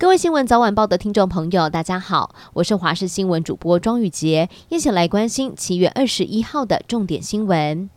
[0.00, 7.90] 各位新闻早晚报的听众朋友，大家好，我是华视新闻主播庄雨洁，一起来关心七月二十一号的重点新闻。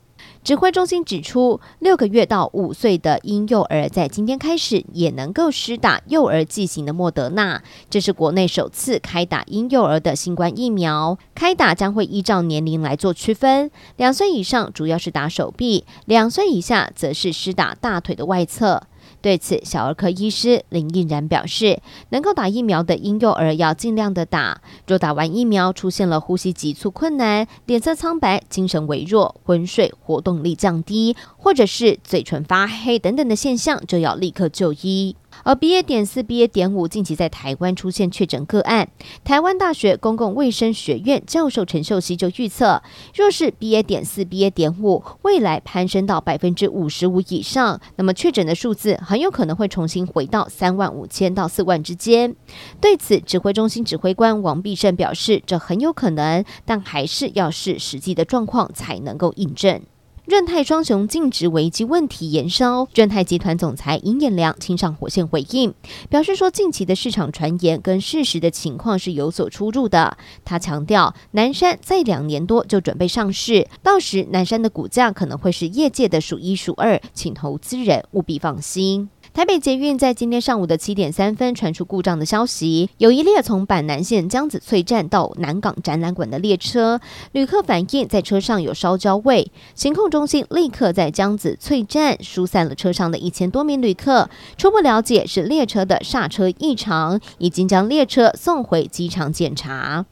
[0.43, 11.17] 指挥中心指出，六个月到五岁的婴幼儿在今天开始也能够施打幼儿剂型的莫德纳，这是国内首次开打婴幼儿的新冠疫苗。
[11.33, 18.87] 开打将会依照年龄来做区分，两岁以上主要是打手臂，两岁以下则是施打大腿的外侧。
[19.21, 24.61] 对此，小儿科医师林奕然表示，能够打疫苗的婴幼儿要尽量的打。
[24.85, 35.15] 若打完疫苗出现了呼吸急促困难、脸色苍白、精神微弱、昏睡、活动力降低，或者是嘴唇发黑等等的现象，就要立刻就医。
[35.43, 35.81] 而 BA.
[35.83, 36.47] 点四、BA.
[36.47, 38.89] 点五近期在台湾出现确诊个案，
[39.23, 42.81] 台湾大学公共卫生学院教授陈秀熙就预测，
[43.15, 43.83] 若是 BA.
[43.83, 44.49] 点四、BA.
[44.49, 52.35] 点五未来攀升到百分之五十五以上，那么确诊的数字很有可能会重新回到三万五千到四万之间。
[52.79, 59.81] 对此，指挥中心指挥官王必胜表示，这很有可能，但还是要视实际的状况才能够印证。
[60.25, 65.73] 润泰双雄净值危机问题延烧，润泰集团总裁尹彦良亲上火线回应，
[66.09, 70.17] 表示说近期的市场传言跟事实的情况是有所出入的。
[70.45, 79.09] 他强调，南山在两年多就准备上市，到时南山的股价可能会是业界的数一数二，请投资人务必放心。
[79.33, 100.05] 台北捷运在今天上午的七点三分传出故障的消息，有一列从板南线江子翠站到南港展览馆的列车，旅客反映在车上有烧焦味，行控中心立刻在江子翠站疏散了车上的一千多名旅客，初步了解是列车的刹车异常，已经将列车送回机场检查。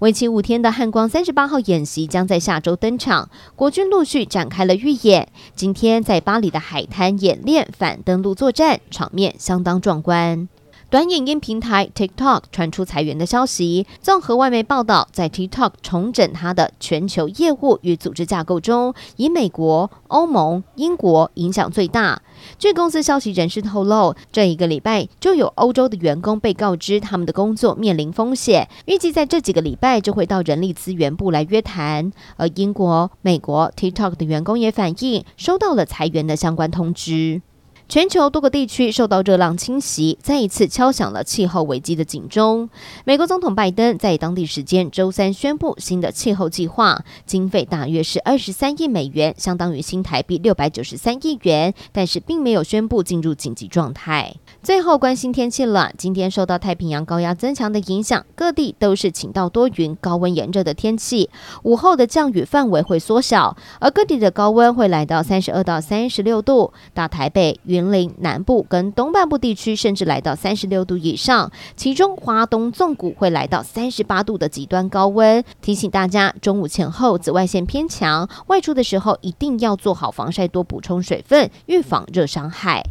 [0.00, 5.28] 为期五天的汉光三十八号演习将在下周登场，国军陆续展开了预演。
[5.54, 10.48] 今天在巴黎的海滩演练反登陆作战，场面相当壮观。
[10.88, 13.88] 短影音平台 TikTok 传出裁员的消息。
[14.00, 22.22] 综合外媒报道，在 TikTok 重整它的全球业务与组织架构中，以美国、欧盟、英国影响最大。
[22.56, 32.12] 据公司消息人士透露，这一个礼拜就有欧洲的员工被告知他们的工作面临风险，预计在这几个礼拜就会到人力资源部来约谈。
[32.36, 37.42] 而英国、美国 TikTok 的员工也反映收到了裁员的相关通知。
[37.88, 42.68] 全球多个地区受到热浪侵袭，再一次敲响了气候危机的警钟。
[43.04, 54.34] 美国总统拜登在当地时间周三宣布新的气候计划，经费大约是二十三亿美元，相当于新台币六百九十三亿元，但是并没有宣布进入紧急状态。
[54.64, 61.30] 最后关心天气了，今天受到太平洋高压增强的影响，各地都是晴到多云、高温炎热的天气。
[61.62, 75.44] 午后的降雨范围会缩小，而各地的高温会来到三十二到三十六度，大台北、云林南部跟东半部地区甚至来到三十六度以上，其中华东纵谷会来到三十八度的极端高温。
[75.60, 82.82] 提醒大家，中午前后紫外线偏强，外出的时候一定要做好防晒，多补充水分，预防热伤害。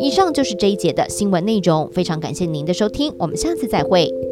[0.00, 4.27] 以上就是这一节的新闻内容，非常感谢您的收听，我们下次再会。